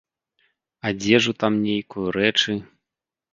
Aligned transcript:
Адзежу 0.89 1.31
там 1.43 1.59
нейкую, 1.67 2.07
рэчы. 2.17 2.57